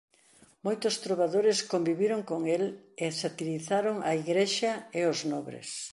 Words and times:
Moitos 0.65 0.93
trobadores 1.03 1.57
conviviron 1.73 2.21
con 2.29 2.41
el 2.55 2.63
e 3.05 3.07
satirizaron 3.23 3.95
a 4.09 4.11
igrexa 4.21 4.71
e 4.99 5.01
os 5.11 5.19
nobres. 5.31 5.69